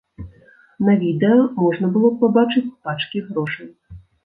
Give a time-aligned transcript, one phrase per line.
[0.87, 3.73] На відэа можна было пабачыць пачкі грошай.